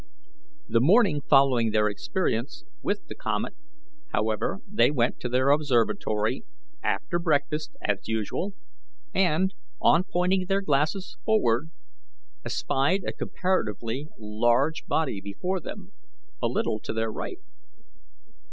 The 0.67 0.81
morning 0.81 1.21
following 1.21 1.69
their 1.69 1.87
experience 1.87 2.63
with 2.81 3.05
the 3.05 3.13
comet, 3.13 3.53
however, 4.11 4.61
they 4.67 4.89
went 4.89 5.19
to 5.19 5.29
their 5.29 5.51
observatory 5.51 6.43
after 6.81 7.19
breakfast 7.19 7.75
as 7.83 8.07
usual, 8.07 8.53
and, 9.13 9.53
on 9.79 10.03
pointing 10.05 10.47
their 10.47 10.61
glasses 10.61 11.17
forward, 11.23 11.69
espied 12.43 13.03
a 13.05 13.13
comparatively 13.13 14.07
large 14.17 14.87
body 14.87 15.21
before 15.21 15.59
them, 15.59 15.91
a 16.41 16.47
little 16.47 16.79
to 16.79 16.93
their 16.93 17.11
right. 17.11 17.37